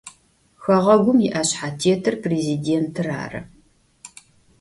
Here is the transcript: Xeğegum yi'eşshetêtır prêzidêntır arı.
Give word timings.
Xeğegum 0.63 1.17
yi'eşshetêtır 1.23 2.15
prêzidêntır 2.21 3.07
arı. 3.23 3.41